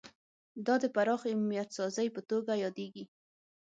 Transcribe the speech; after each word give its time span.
دا 0.65 0.75
د 0.83 0.85
پراخې 0.95 1.29
عمومیت 1.35 1.69
سازۍ 1.77 2.07
په 2.15 2.21
توګه 2.29 2.51
یادیږي 2.63 3.03